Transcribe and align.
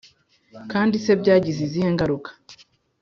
kandi 0.71 0.95
se 1.03 1.11
byagize 1.21 1.59
izihe 1.67 1.87
ngaruka? 1.95 2.29